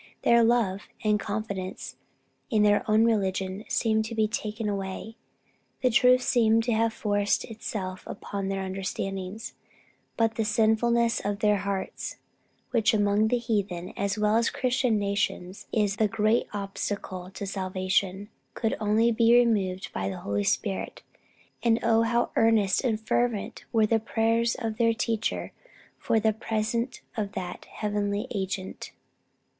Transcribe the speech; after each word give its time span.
Their 0.23 0.43
love 0.43 0.81
for, 0.81 1.07
and 1.07 1.19
confidence 1.19 1.95
in 2.49 2.63
their 2.63 2.83
own 2.89 3.05
religion 3.05 3.65
seemed 3.67 4.03
to 4.05 4.15
be 4.15 4.27
taken 4.27 4.67
away; 4.67 5.15
the 5.83 5.91
truth 5.91 6.23
seemed 6.23 6.63
to 6.63 6.73
have 6.73 6.91
forced 6.91 7.45
itself 7.45 8.03
upon 8.07 8.47
their 8.47 8.63
understandings; 8.63 9.53
but 10.17 10.37
the 10.37 10.43
sinfulness 10.43 11.19
of 11.23 11.37
their 11.37 11.57
hearts, 11.57 12.17
which 12.71 12.95
among 12.95 13.29
heathen 13.29 13.93
as 13.95 14.17
well 14.17 14.37
as 14.37 14.49
Christian 14.49 14.97
nations 14.97 15.67
is 15.71 15.97
the 15.97 16.07
great 16.07 16.47
obstacle 16.51 17.29
to 17.35 17.45
salvation, 17.45 18.29
could 18.55 18.75
only 18.79 19.11
be 19.11 19.35
removed 19.37 19.93
by 19.93 20.09
the 20.09 20.21
Holy 20.21 20.43
Spirit, 20.43 21.03
and 21.61 21.77
oh 21.83 22.01
how 22.01 22.31
earnest 22.35 22.83
and 22.83 22.99
fervent 22.99 23.65
were 23.71 23.85
the 23.85 23.99
prayers 23.99 24.55
of 24.55 24.77
their 24.77 24.95
teacher 24.95 25.51
for 25.99 26.19
the 26.19 26.33
presence 26.33 27.01
of 27.15 27.33
that 27.33 27.65
heavenly 27.65 28.25
agent! 28.31 28.93